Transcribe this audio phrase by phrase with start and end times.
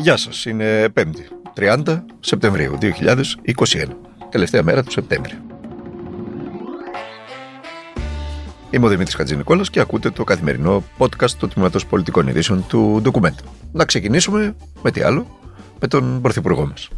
[0.00, 1.02] Γεια σας, είναι 5η,
[1.86, 2.86] 30 Σεπτεμβρίου 2021,
[4.30, 5.32] τελευταία μέρα του Σεπτέμβρη.
[8.70, 13.44] Είμαι ο Δημήτρης Χατζηνικόλας και ακούτε το καθημερινό podcast του Τμήματος Πολιτικών Ειδήσεων του Document.
[13.72, 15.26] Να ξεκινήσουμε με τι άλλο,
[15.80, 16.88] με τον Πρωθυπουργό μας.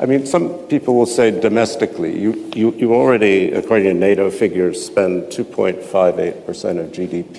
[0.00, 4.76] I mean, some people will say domestically, you, you, you already, according to NATO figures,
[4.90, 7.38] spend 2.58% of GDP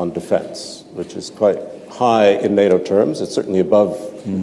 [0.00, 1.58] on defense, which is quite
[1.94, 3.20] high in NATO terms.
[3.20, 3.96] It's certainly above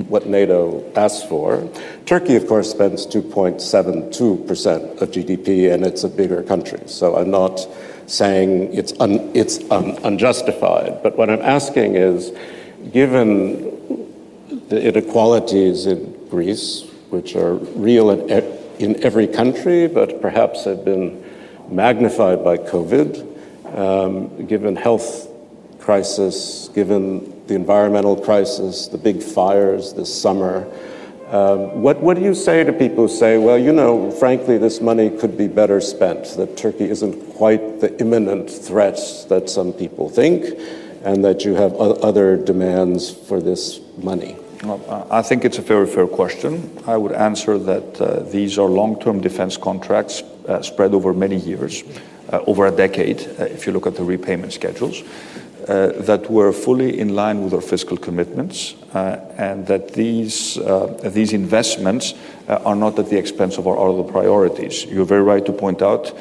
[0.09, 1.67] what NATO asks for.
[2.05, 6.81] Turkey, of course, spends 2.72% of GDP, and it's a bigger country.
[6.85, 7.67] So I'm not
[8.07, 11.03] saying it's, un, it's un, unjustified.
[11.03, 12.31] But what I'm asking is,
[12.91, 13.63] given
[14.69, 18.43] the inequalities in Greece, which are real in,
[18.79, 21.23] in every country, but perhaps have been
[21.69, 23.27] magnified by COVID,
[23.77, 25.27] um, given health
[25.79, 30.65] crisis, given the environmental crisis, the big fires this summer.
[31.27, 34.79] Um, what, what do you say to people who say, well, you know, frankly, this
[34.79, 40.09] money could be better spent, that Turkey isn't quite the imminent threat that some people
[40.09, 40.45] think,
[41.03, 44.37] and that you have other demands for this money?
[44.63, 46.71] Well, I think it's a very fair question.
[46.87, 51.83] I would answer that uh, these are long-term defense contracts uh, spread over many years,
[52.31, 55.03] uh, over a decade, if you look at the repayment schedules,
[55.71, 60.59] that were fully in line with our fiscal commitments, and that these
[61.03, 62.13] these investments
[62.47, 64.85] are not at the expense of our other priorities.
[64.85, 66.11] You're very right to point out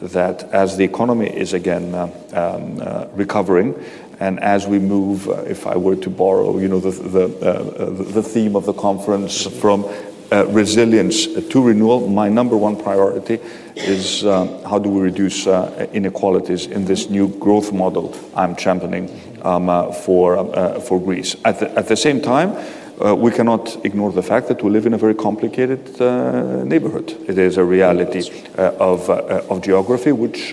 [0.00, 2.78] that as the economy is again um,
[3.14, 3.74] recovering,
[4.20, 8.54] and as we move, uh, if I were to borrow, you know, uh, the theme
[8.54, 9.84] of the conference from
[10.32, 13.40] uh, resilience to renewal, my number one priority
[13.76, 15.46] is how do we reduce
[15.92, 19.08] inequalities in this new growth model I'm championing
[19.42, 21.36] um, for, for Greece.
[21.44, 22.56] At the, at the same time,
[23.00, 27.16] uh, we cannot ignore the fact that we live in a very complicated uh, neighborhood.
[27.26, 30.52] It is a reality uh, of, of geography which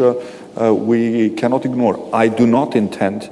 [0.56, 2.09] we cannot ignore.
[2.16, 3.30] I do not intend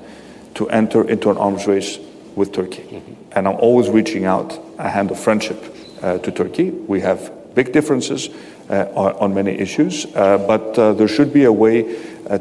[0.55, 1.97] to enter into an arms race
[2.35, 3.01] with Turkey.
[3.31, 5.74] And I'm always reaching out a hand of friendship uh,
[6.04, 6.70] to Turkey.
[6.70, 7.20] We have
[7.54, 8.28] big differences
[8.70, 11.76] uh, on, on, many issues, uh, but there should be a way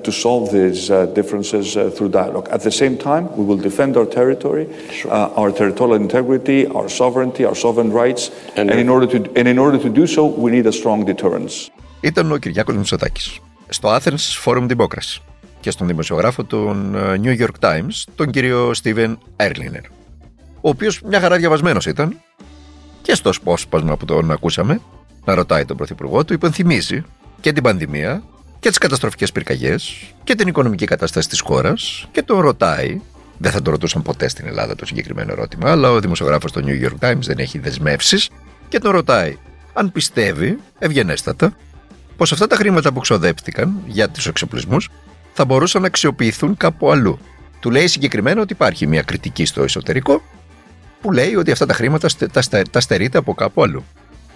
[0.08, 0.88] to solve these
[1.20, 2.47] differences through dialogue.
[2.52, 4.66] At the same time, we will defend our territory,
[5.09, 8.24] our territorial integrity, our sovereignty, our sovereign rights,
[8.56, 11.06] and, and, in order to, and in order to do so, we need a strong
[11.06, 11.70] deterrence.
[12.02, 13.40] Ήταν ο Κυριάκος Μητσοτάκης
[13.70, 15.22] στο Athens Forum Democracy
[15.59, 19.84] και στον δημοσιογράφο των New York Times, τον κύριο Steven Erliner,
[20.62, 22.22] ο οποίος μια χαρά διαβασμένος ήταν
[23.04, 24.81] και στο σπόσπασμα που τον ακούσαμε
[25.25, 27.03] να ρωτάει τον Πρωθυπουργό του, υπενθυμίζει
[27.41, 28.22] και την πανδημία
[28.60, 33.00] και τις καταστροφικές πυρκαγιές και την οικονομική κατάσταση της χώρας και τον ρωτάει
[33.38, 36.84] δεν θα το ρωτούσαν ποτέ στην Ελλάδα το συγκεκριμένο ερώτημα, αλλά ο δημοσιογράφος του New
[36.84, 38.31] York Times δεν έχει δεσμεύσεις
[38.69, 39.38] και τον ρωτάει
[39.72, 41.56] αν πιστεύει, ευγενέστατα,
[42.16, 44.91] πως αυτά τα χρήματα που ξοδέψτηκαν για τους εξοπλισμούς
[45.32, 47.19] θα μπορούσαν να αξιοποιηθούν κάπου αλλού.
[47.60, 50.22] Του λέει συγκεκριμένα ότι υπάρχει μια κριτική στο εσωτερικό
[51.04, 53.84] που λέει ότι αυτά τα χρήματα τα, τα στερείται από κάπου αλλού.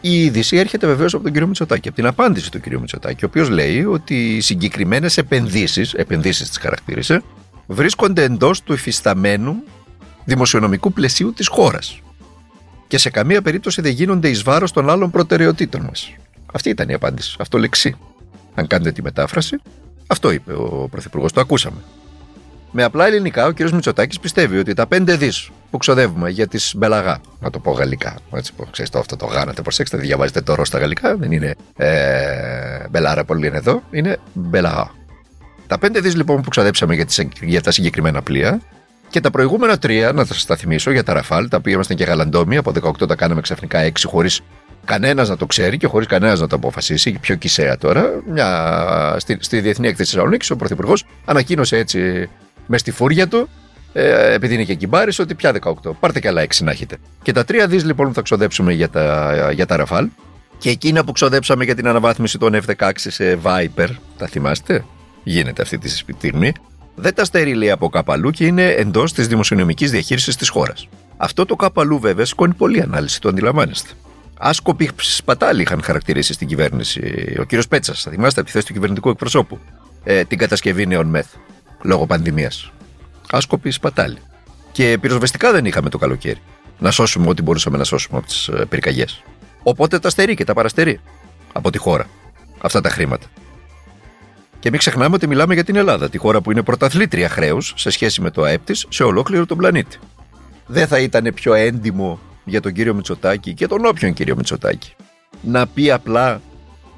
[0.01, 3.29] Η είδηση έρχεται βεβαίως από τον κύριο Μητσοτάκη, από την απάντηση του κύριου Μητσοτάκη, ο
[3.29, 7.23] οποίος λέει ότι οι συγκεκριμένες επενδύσεις, επενδύσεις τι χαρακτήρισε,
[7.67, 9.55] βρίσκονται εντός του υφισταμένου
[10.25, 12.01] δημοσιονομικού πλαισίου της χώρας.
[12.87, 16.15] Και σε καμία περίπτωση δεν γίνονται εις βάρος των άλλων προτεραιοτήτων μας.
[16.53, 17.37] Αυτή ήταν η απάντηση.
[17.39, 17.97] Αυτό λεξί.
[18.55, 19.61] Αν κάνετε τη μετάφραση,
[20.07, 21.79] αυτό είπε ο Πρωθυπουργός, το ακούσαμε.
[22.71, 23.61] Με απλά ελληνικά, ο κ.
[23.61, 28.17] Μητσοτάκης πιστεύει ότι τα 5 δις που ξοδεύουμε για τις μπελαγά, να το πω γαλλικά,
[28.35, 31.33] έτσι που ξέρεις το αυτό το γάνατε, προσέξτε, δεν διαβάζετε το ρο στα γαλλικά, δεν
[31.33, 34.91] είναι ε, μπελάρα πολύ είναι εδώ, είναι μπελαγά.
[35.67, 38.61] Τα 5 δις λοιπόν που ξοδέψαμε για, τις, για τα συγκεκριμένα πλοία
[39.09, 42.05] και τα προηγούμενα τρία, να σας τα θυμίσω, για τα Ραφάλ, τα οποία ήμασταν και
[42.05, 44.41] γαλαντόμοι, από 18 τα κάναμε ξαφνικά 6 χωρίς
[44.85, 49.37] κανένας να το ξέρει και χωρίς κανένας να το αποφασίσει, πιο κυσαία τώρα, μια, στη,
[49.41, 52.29] στη Διεθνή Έκθεση Θεσσαλονίκης, ο Πρωθυπουργός ανακοίνωσε έτσι
[52.67, 53.49] μες στη φούρια του,
[54.01, 55.91] ε, επειδή είναι και κυμπάρη, ότι πια 18.
[56.01, 56.97] Πάρτε και άλλα 6 να έχετε.
[57.23, 60.09] Και τα τρία δις λοιπόν που θα ξοδέψουμε για τα, για τα Ραφάλ
[60.59, 64.85] και εκείνα που ξοδέψαμε για την αναβάθμιση των F-16 σε Viper, τα θυμάστε,
[65.23, 66.53] γίνεται αυτή τη στιγμή,
[66.95, 70.89] δεν τα στερεί από κάπου και είναι εντός της δημοσιονομικής διαχείρισης της χώρας.
[71.17, 73.91] Αυτό το κάπου βέβαια σηκώνει πολλή ανάλυση, το αντιλαμβάνεστε.
[74.39, 78.73] Άσκοποι σπατάλοι είχαν χαρακτηρίσει στην κυβέρνηση ο κύριος Πέτσας, θα θυμάστε από τη θέση του
[78.73, 79.59] κυβερνητικού εκπροσώπου,
[80.05, 81.27] ε, την κατασκευή νέων μεθ
[81.83, 82.73] λόγω πανδημίας.
[83.31, 84.19] Άσκοποι σπατάλοι.
[84.73, 86.41] Και πυροσβεστικά δεν είχαμε το καλοκαίρι.
[86.79, 89.23] Να σώσουμε ό,τι μπορούσαμε να σώσουμε από τις πυρκαγιές.
[89.63, 91.01] Οπότε τα στερεί και τα παραστερεί
[91.53, 92.07] από τη χώρα
[92.61, 93.27] αυτά τα χρήματα.
[94.61, 97.91] Και μην ξεχνάμε ότι μιλάμε για την Ελλάδα, τη χώρα που είναι πρωταθλήτρια χρέους σε
[97.91, 99.99] σχέση με το ΑΕΠ της σε ολόκληρο τον πλανήτη.
[100.67, 104.95] Δεν θα ήταν πιο έντιμο για τον κύριο Μητσοτάκη και τον όποιον κύριο Μητσοτάκη.
[105.41, 106.41] Να πει απλά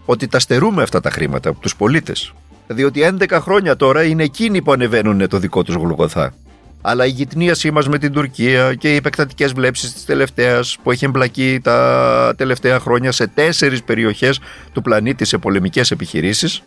[0.05, 2.33] ότι τα στερούμε αυτά τα χρήματα από τους πολίτες.
[2.72, 6.32] Διότι 11 χρόνια τώρα είναι εκείνοι που ανεβαίνουν το δικό τους γλουγοθά.
[6.81, 11.05] Αλλά η γυτνίασή μας με την Τουρκία και οι επεκτατικές βλέψεις της τελευταίας που έχει
[11.05, 14.40] εμπλακεί τα τελευταία χρόνια σε τέσσερις περιοχές
[14.72, 16.62] του πλανήτη σε πολεμικές επιχειρήσεις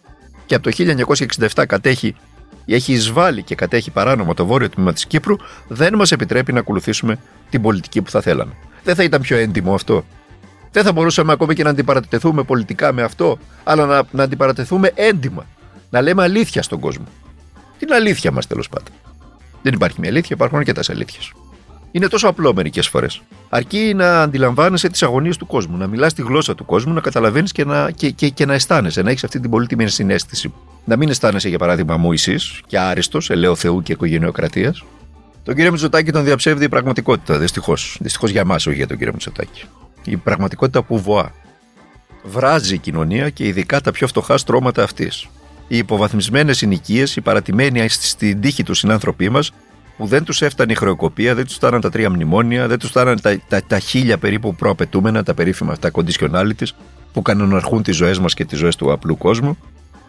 [0.46, 0.96] και από το
[1.56, 2.16] 1967 κατέχει
[2.66, 5.36] έχει εισβάλει και κατέχει παράνομα το βόρειο τμήμα της Κύπρου,
[5.68, 7.18] δεν μας επιτρέπει να ακολουθήσουμε
[7.50, 8.54] την πολιτική που θα θέλαμε.
[8.84, 10.06] Δεν θα ήταν πιο έντιμο αυτό.
[10.72, 15.46] Δεν θα μπορούσαμε ακόμη και να αντιπαρατεθούμε πολιτικά με αυτό, αλλά να, να αντιπαρατεθούμε έντιμα.
[15.94, 17.06] Να λέμε αλήθεια στον κόσμο.
[17.80, 18.94] Την αλήθεια μας τέλος πάντων.
[19.62, 21.32] Δεν υπάρχει μια αλήθεια, υπάρχουν αρκετές αλήθειες.
[21.92, 23.22] Είναι τόσο απλό μερικές φορές.
[23.50, 27.52] Αρκεί να αντιλαμβάνεσαι τις αγωνίες του κόσμου, να μιλάς τη γλώσσα του κόσμου, να καταλαβαίνεις
[27.52, 30.54] και να, και, και, και να αισθάνεσαι, να έχεις αυτή την πολύτιμη συνέστηση.
[30.86, 34.84] Να μην αισθάνεσαι, για παράδειγμα, Μωησής και άριστος, ελαίο Θεού και οικογενειοκρατίας.
[35.44, 37.98] Τον κύριο Μητσοτάκη τον διαψεύδει η πραγματικότητα, δυστυχώς.
[38.00, 39.64] Δυστυχώς για εμά, όχι για τον κύριο Μητσοτάκη.
[40.04, 41.32] Η πραγματικότητα που βοά.
[42.24, 45.28] Βράζει η κοινωνία και ειδικά τα πιο φτωχά στρώματα αυτής.
[45.68, 49.52] Οι υποβαθμισμένες συνοικίες, οι παρατημένοι στην τύχη τους συνάνθρωποι μας,
[49.98, 53.22] που δεν τους έφτανε η χρεοκοπία, δεν τους φτάναν τα τρία μνημόνια, δεν τους φτάναν
[53.22, 56.68] τα, τα, τα, χίλια περίπου προαπαιτούμενα, τα περίφημα αυτά conditionalities,
[57.14, 59.58] που κανοναρχούν τις ζωές μας και τις ζωές του απλού κόσμου.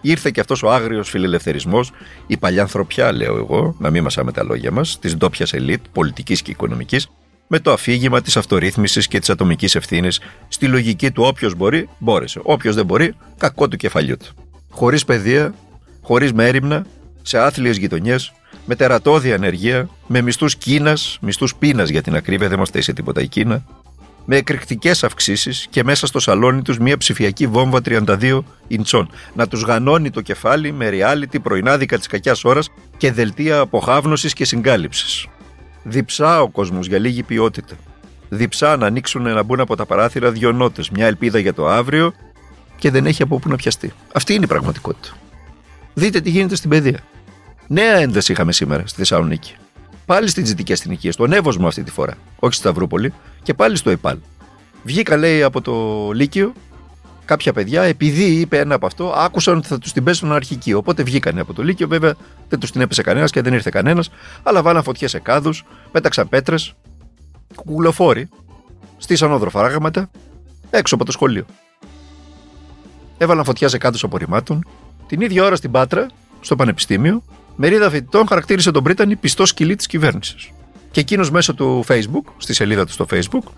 [0.00, 1.92] Ήρθε και αυτός ο άγριος φιλελευθερισμός,
[2.26, 6.50] η παλιανθρωπιά, λέω εγώ, να μην μασάμε τα λόγια μας, της ντόπιας ελίτ, πολιτικής και
[6.50, 7.08] οικονομικής,
[7.46, 12.40] με το αφήγημα της αυτορύθμισης και της ατομικής ευθύνης στη λογική του όποιος μπορεί, μπόρεσε.
[12.42, 14.43] Όποιος δεν μπορεί, κακό του κεφαλιού του.
[14.74, 15.54] Χωρίς παιδεία,
[16.02, 16.86] χωρίς μέρημνα,
[17.22, 18.32] σε άθλιες γειτονιές,
[18.64, 23.20] με τερατώδη ανεργία, με μισθούς Κίνας, μισθούς πείνας για την ακρίβεια, δεν μας θέσει τίποτα
[23.20, 23.64] η Κίνα,
[24.24, 29.10] με εκρηκτικές αυξήσεις και μέσα στο σαλόνι τους μια ψηφιακή βόμβα 32 ιντσών.
[29.34, 34.44] Να τους γανώνει το κεφάλι με reality πρωινάδικα της κακιάς ώρας και δελτία αποχάβνωση και
[34.44, 35.26] συγκάλυψης.
[35.82, 37.74] Διψά ο κόσμος για λίγη ποιότητα.
[38.28, 42.14] Διψά να ανοίξουν να μπουν από τα παράθυρα δυο νότες, μια ελπίδα για το αύριο
[42.76, 43.92] και δεν έχει από πού να πιαστεί.
[44.14, 45.14] Αυτή είναι η πραγματικότητα.
[45.94, 47.00] Δείτε τι γίνεται στην παιδεία.
[47.66, 49.54] Νέα ένταση είχαμε σήμερα στη Θεσσαλονίκη.
[50.06, 53.12] Πάλι στην Τζιτική Αστυνική, στον Εύωσμο αυτή τη φορά, όχι στη Σταυρούπολη,
[53.42, 54.18] και πάλι στο ΕΠΑΛ.
[54.82, 56.52] Βγήκα, λέει, από το Λύκειο
[57.24, 60.72] κάποια παιδιά, επειδή είπε ένα από αυτό, άκουσαν ότι θα τους την πέσουν αρχική.
[60.72, 62.14] Οπότε βγήκανε από το Λύκειο, βέβαια
[62.48, 64.10] δεν τους την έπεσε κανένας και δεν ήρθε κανένας,
[64.42, 66.74] αλλά βάλαν φωτιές σε κάδους, πέταξαν πέτρες,
[67.54, 68.28] κουκουλοφόροι,
[68.96, 70.10] στήσαν όδροφαράγματα
[70.70, 71.44] έξω από το σχολείο.
[73.18, 74.66] Έβαλαν φωτιά σε κάδου απορριμμάτων.
[75.06, 76.06] Την ίδια ώρα στην Πάτρα,
[76.40, 77.22] στο Πανεπιστήμιο,
[77.56, 80.50] μερίδα φοιτητών χαρακτήρισε τον Πρίτανη πιστό σκυλί της κυβέρνησης.
[80.90, 83.50] Και εκείνος μέσω του Facebook, στη σελίδα του στο Facebook,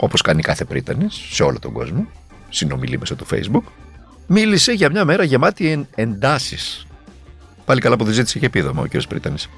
[0.00, 2.06] όπως κάνει κάθε Πρίτανη σε όλο τον κόσμο,
[2.48, 3.62] συνομιλεί μέσω του Facebook,
[4.26, 6.86] μίλησε για μια μέρα γεμάτη εντάσεις.
[7.64, 9.02] Πάλι καλά που δεν ζήτησε και επίδομα ο κ.
[9.08, 9.48] Πρίτανης.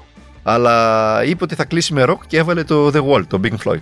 [0.43, 3.81] Αλλά είπε ότι θα κλείσει με ροκ και έβαλε το The Wall, το Big Floyd.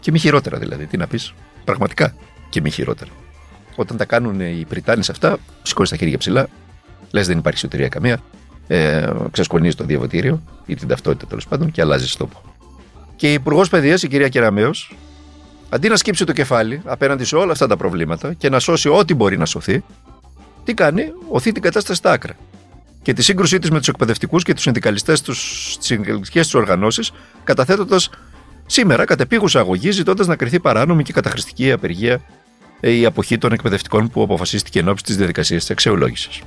[0.00, 1.34] Και μη χειρότερα δηλαδή, τι να πεις.
[1.64, 2.14] Πραγματικά
[2.48, 3.10] και μη χειρότερα.
[3.76, 6.48] Όταν τα κάνουν οι Πριτάνες αυτά, σηκώνεις τα χέρια ψηλά,
[7.10, 8.20] λες δεν υπάρχει σωτηρία καμία,
[8.66, 12.42] ε, ξεσκονίζει το διαβατήριο ή την ταυτότητα τέλος πάντων και αλλάζεις τόπο.
[13.16, 14.70] Και η Υπουργός Παιδείας, η κυρία Κεραμέο,
[15.68, 19.14] αντί να σκύψει το κεφάλι απέναντι σε όλα αυτά τα προβλήματα και να σώσει ό,τι
[19.14, 19.84] μπορεί να σωθεί,
[20.64, 22.36] τι κάνει, οθεί την κατάσταση στα άκρα.
[23.02, 25.32] Και τη σύγκρουσή της με τους εκπαιδευτικούς και τους συνδικαλιστές τη
[25.78, 27.12] συνδικαλιστικές τους οργανώσεις,
[27.44, 28.10] καταθέτοντας
[28.66, 32.20] σήμερα κατεπίγουσα αγωγή, ζητώντας να κρυθεί παράνομη και καταχρηστική απεργία ε,
[32.80, 36.40] η αποχή των εκπαιδευτικών που αποφασίστηκε εν ώψη της διαδικασίας της αξιολόγησης.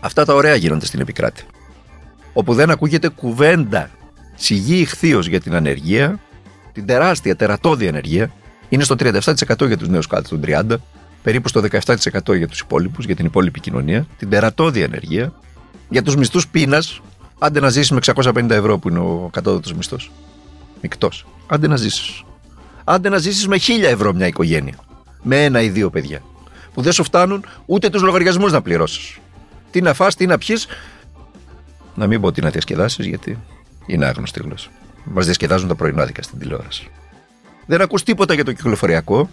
[0.00, 1.44] Αυτά τα ωραία γίνονται στην επικράτη.
[2.32, 3.90] Όπου δεν ακούγεται κουβέντα
[4.34, 6.20] σιγή ηχθείως για την ανεργία,
[6.72, 8.30] την τεράστια, τερατώδη ανεργία,
[8.68, 10.76] είναι στο 37% για τους νέους κάτω των 30,
[11.22, 15.32] περίπου στο 17% για τους υπόλοιπους, για την υπόλοιπη κοινωνία, την τερατώδη ανεργία,
[15.88, 17.00] για τους μισθούς πείνας,
[17.38, 20.10] άντε να ζήσεις με 650 ευρώ που είναι ο κατώτατος μισθός.
[20.82, 21.26] Μεικτός.
[21.46, 22.22] Άντε να ζήσεις.
[22.84, 24.74] Άντε να ζήσεις με 1000 ευρώ μια οικογένεια.
[25.28, 26.22] Με ένα ή δύο παιδιά.
[26.74, 29.18] Που δεν σου φτάνουν ούτε τους λογαριασμούς να πληρώσεις
[29.76, 30.66] τι να φας, τι να πιεις.
[31.94, 33.38] Να μην πω τι να διασκεδάσεις, γιατί
[33.86, 34.68] είναι άγνωστη γλώσσα.
[35.04, 36.90] Μας διασκεδάζουν τα πρωινάδικα στην τηλεόραση.
[37.66, 39.30] Δεν ακούς τίποτα για το κυκλοφοριακό,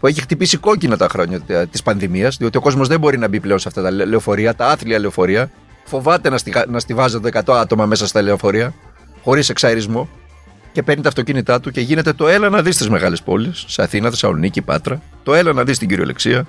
[0.00, 3.40] που έχει χτυπήσει κόκκινα τα χρόνια της πανδημίας, διότι ο κόσμος δεν μπορεί να μπει
[3.40, 5.50] πλέον σε αυτά τα λεωφορεία, τα άθλια λεωφορεία.
[5.84, 6.66] Φοβάται να, στιχα...
[6.68, 8.74] να στηβάζονται 100 άτομα μέσα στα λεωφορεία,
[9.22, 10.08] χωρίς εξαερισμό,
[10.72, 13.82] και παίρνει τα αυτοκίνητά του και γίνεται το έλα να δεις τις μεγάλες πόλεις, σε
[13.82, 16.46] Αθήνα, Θεσσαλονίκη, Πάτρα, το έλα να δεις την κυριολεξία,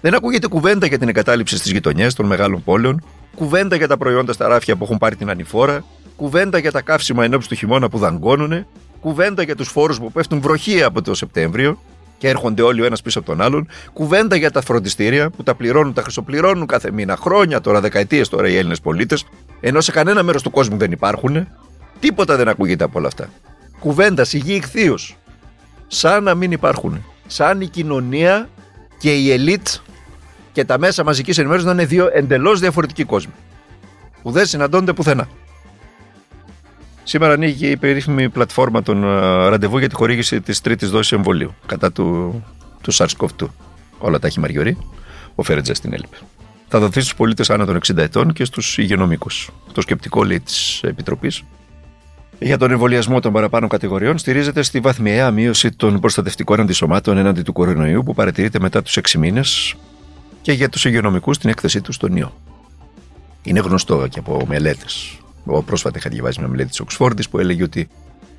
[0.00, 3.04] δεν ακούγεται κουβέντα για την εγκατάλειψη στις γειτονιές των μεγάλων πόλεων,
[3.34, 5.84] κουβέντα για τα προϊόντα στα ράφια που έχουν πάρει την ανηφόρα,
[6.16, 8.66] κουβέντα για τα καύσιμα ενώπιση του χειμώνα που δαγκώνουν,
[9.00, 11.78] κουβέντα για τους φόρους που πέφτουν βροχή από το Σεπτέμβριο
[12.18, 15.54] και έρχονται όλοι ο ένας πίσω από τον άλλον, κουβέντα για τα φροντιστήρια που τα
[15.54, 19.24] πληρώνουν, τα χρυσοπληρώνουν κάθε μήνα, χρόνια τώρα, δεκαετίες τώρα οι Έλληνες πολίτες,
[19.60, 21.48] ενώ σε κανένα μέρος του κόσμου δεν υπάρχουν.
[22.02, 23.28] Τίποτα δεν ακούγεται από όλα αυτά.
[23.78, 24.98] Κουβέντας, σιγή ηχθείω
[25.86, 27.04] σαν να μην υπάρχουν.
[27.26, 28.48] Σαν η κοινωνία
[28.98, 29.68] και η ελίτ
[30.52, 33.32] και τα μέσα μαζικής ενημέρωσης να είναι δύο εντελώς διαφορετικοί κόσμοι
[34.22, 35.28] που δεν συναντώνται πουθενά.
[37.02, 41.54] Σήμερα ανοίγει η περίφημη πλατφόρμα των ε, ραντεβού για τη χορήγηση της τρίτης δόσης εμβολίου
[41.66, 42.42] κατά του,
[42.80, 43.46] του SARS-CoV-2.
[43.98, 44.78] Όλα τα έχει μαριωρεί.
[45.34, 46.16] Ο Φέρετζας στην έλειπε.
[46.68, 49.50] Θα δοθεί στους πολίτες άνω των 60 ετών και στους υγειονομικούς.
[49.72, 51.42] Το σκεπτικό λέει της Επιτροπής
[52.42, 57.52] για τον εμβολιασμό των παραπάνω κατηγοριών στηρίζεται στη βαθμιαία μείωση των προστατευτικών αντισωμάτων έναντι του
[57.52, 59.74] κορονοϊού που παρατηρείται μετά τους 6 μήνες
[60.42, 62.34] και για τους υγειονομικούς την έκθεσή τους στον ιό.
[63.42, 65.18] Είναι γνωστό και από μελέτες.
[65.48, 67.88] Εγώ πρόσφατα είχα διαβάσει μια μελέτη της Οξφόρδη που έλεγε ότι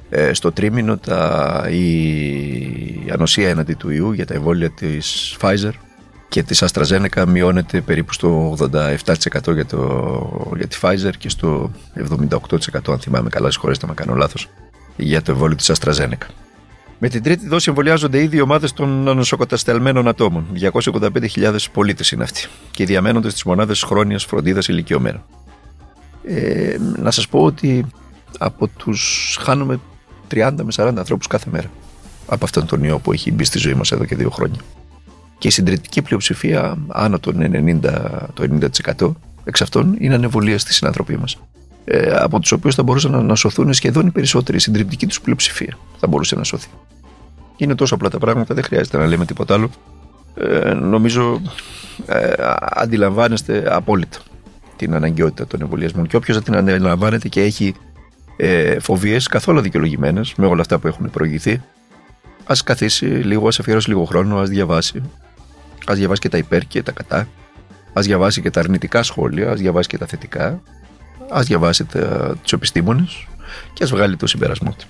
[0.10, 5.72] ε, στο τρίμηνο τα, η ανοσία έναντι του ιού για τα εμβόλια της Pfizer
[6.34, 11.72] και της AstraZeneca μειώνεται περίπου στο 87% για, το, για τη Pfizer και στο
[12.20, 12.28] 78%
[12.88, 14.50] αν θυμάμαι καλά, συγχωρέστε με κάνω λάθος,
[14.96, 16.28] για το εμβόλιο της AstraZeneca.
[17.00, 20.46] Με την τρίτη δόση εμβολιάζονται ήδη οι ομάδες των νοσοκατασταλμένων ατόμων.
[20.72, 25.24] 285.000 πολίτες είναι αυτοί και διαμένονται στι μονάδες χρόνιας φροντίδας ηλικιωμένων.
[26.24, 27.86] Ε, να σας πω ότι
[28.38, 29.80] από τους χάνουμε
[30.32, 31.72] 30 με 40 ανθρώπους κάθε μέρα
[32.26, 34.60] από αυτόν τον ιό που έχει μπει στη ζωή μας εδώ και δύο χρόνια
[35.44, 37.82] και η συντριπτική πλειοψηφία άνω των 90%,
[38.34, 38.48] το
[38.98, 39.12] 90%
[39.44, 41.38] εξ αυτών είναι ανεβολία στη συνανθρωπή μας.
[41.86, 44.58] Ε, από τους οποίους θα μπορούσαν να σωθούν σχεδόν οι περισσότεροι.
[44.58, 46.68] Η συντριπτική τους πλειοψηφία θα μπορούσε να σωθεί.
[47.58, 49.70] Είναι τόσο απλά τα πράγματα, δεν χρειάζεται να λέμε τίποτα άλλο.
[50.36, 51.42] Ε, νομίζω
[52.06, 54.20] ε, αντιλαμβάνεστε απόλυτα
[54.76, 57.76] την αναγκαιότητα των εμβολιασμών και όποιος δεν την αντιλαμβάνεται και έχει
[58.38, 61.62] ε, φοβίες καθόλου δικαιολογημένε με όλα αυτά που έχουν προηγηθεί,
[62.46, 65.02] ας καθίσει λίγο, ας αφιερώσει λίγο χρόνο, ας διαβάσει,
[65.86, 67.28] Α διαβάσει και τα υπέρ και τα κατά.
[67.94, 70.62] Α διαβάσει και τα αρνητικά σχόλια, ας διαβάσει και τα θετικά.
[71.30, 71.86] Α διαβάσει
[72.42, 73.28] τους επιστήμονες
[73.74, 74.86] και ας βγάλει το συμπέρασμό του.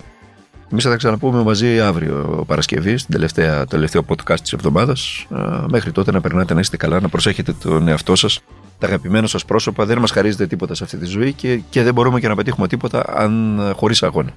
[0.71, 5.27] Εμείς θα τα ξαναπούμε μαζί αύριο Παρασκευή, στην τελευταία, το τελευταίο podcast της εβδομάδας.
[5.67, 8.39] Μέχρι τότε να περνάτε να είστε καλά, να προσέχετε τον εαυτό σας,
[8.79, 9.85] τα αγαπημένα σας πρόσωπα.
[9.85, 12.67] Δεν μας χαρίζετε τίποτα σε αυτή τη ζωή και, και δεν μπορούμε και να πετύχουμε
[12.67, 14.31] τίποτα αν χωρίς αγώνα.